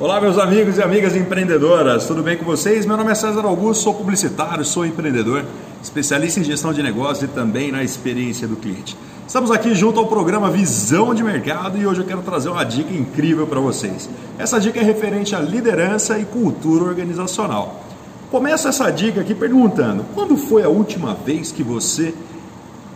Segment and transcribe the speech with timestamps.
[0.00, 2.86] Olá, meus amigos e amigas empreendedoras, tudo bem com vocês?
[2.86, 5.44] Meu nome é César Augusto, sou publicitário, sou empreendedor,
[5.82, 8.96] especialista em gestão de negócios e também na experiência do cliente.
[9.28, 12.90] Estamos aqui junto ao programa Visão de Mercado e hoje eu quero trazer uma dica
[12.94, 14.08] incrível para vocês.
[14.38, 17.84] Essa dica é referente à liderança e cultura organizacional.
[18.30, 22.14] Começo essa dica aqui perguntando: quando foi a última vez que você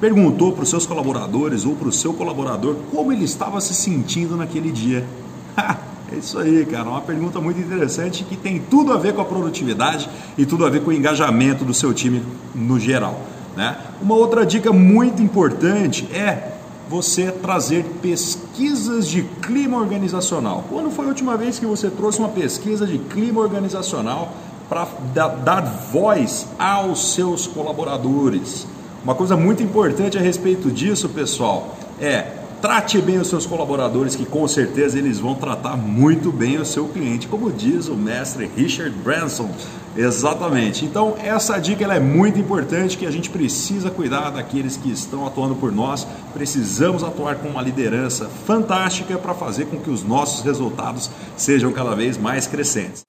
[0.01, 4.39] perguntou para os seus colaboradores ou para o seu colaborador como ele estava se sentindo
[4.39, 5.05] naquele dia?
[6.15, 6.89] É isso aí, cara.
[6.89, 10.71] Uma pergunta muito interessante que tem tudo a ver com a produtividade e tudo a
[10.71, 12.23] ver com o engajamento do seu time
[12.55, 13.21] no geral.
[13.57, 13.77] Né?
[14.01, 16.53] Uma outra dica muito importante é
[16.89, 20.65] você trazer pesquisas de clima organizacional.
[20.69, 24.33] Quando foi a última vez que você trouxe uma pesquisa de clima organizacional
[24.69, 24.87] para
[25.45, 25.63] dar
[25.93, 28.69] voz aos seus colaboradores?
[29.03, 34.25] Uma coisa muito importante a respeito disso, pessoal, é Trate bem os seus colaboradores, que
[34.25, 38.91] com certeza eles vão tratar muito bem o seu cliente, como diz o mestre Richard
[39.01, 39.51] Branson.
[39.95, 40.83] Exatamente.
[40.83, 45.55] Então, essa dica é muito importante que a gente precisa cuidar daqueles que estão atuando
[45.55, 46.07] por nós.
[46.33, 51.95] Precisamos atuar com uma liderança fantástica para fazer com que os nossos resultados sejam cada
[51.95, 53.04] vez mais crescentes.